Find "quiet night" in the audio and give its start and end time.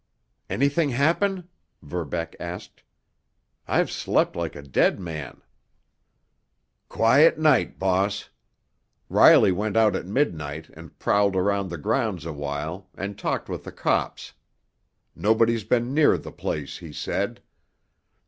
6.89-7.77